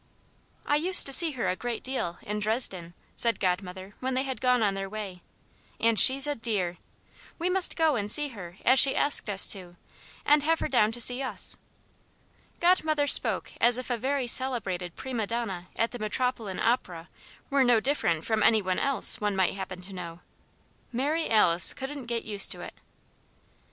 "I 0.65 0.77
used 0.77 1.05
to 1.05 1.13
see 1.13 1.33
her 1.33 1.47
a 1.47 1.55
great 1.55 1.83
deal, 1.83 2.17
in 2.23 2.39
Dresden," 2.39 2.95
said 3.15 3.39
Godmother 3.39 3.93
when 3.99 4.15
they 4.15 4.23
had 4.23 4.41
gone 4.41 4.63
on 4.63 4.73
their 4.73 4.89
way, 4.89 5.21
"and 5.79 5.99
she's 5.99 6.25
a 6.25 6.33
dear. 6.33 6.79
We 7.37 7.51
must 7.51 7.75
go 7.75 7.95
and 7.95 8.09
see 8.09 8.29
her 8.29 8.57
as 8.65 8.79
she 8.79 8.95
asked 8.95 9.29
us 9.29 9.47
to, 9.49 9.75
and 10.25 10.41
have 10.41 10.59
her 10.59 10.67
down 10.67 10.91
to 10.93 10.99
see 10.99 11.21
us." 11.21 11.55
Godmother 12.59 13.05
spoke 13.05 13.51
as 13.61 13.77
if 13.77 13.91
a 13.91 13.95
very 13.97 14.25
celebrated 14.25 14.95
prima 14.95 15.27
donna 15.27 15.67
at 15.75 15.91
the 15.91 15.99
Metropolitan 15.99 16.59
Opera 16.59 17.07
were 17.51 17.63
no 17.63 17.79
different 17.79 18.25
from 18.25 18.41
any 18.41 18.63
one 18.63 18.79
else 18.79 19.21
one 19.21 19.35
might 19.35 19.53
happen 19.53 19.81
to 19.81 19.93
know. 19.93 20.21
Mary 20.91 21.29
Alice 21.29 21.75
couldn't 21.75 22.07
get 22.07 22.25
used 22.25 22.49
to 22.53 22.61
it. 22.61 22.73